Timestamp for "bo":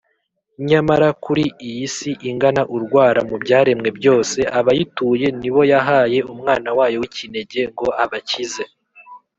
5.53-5.61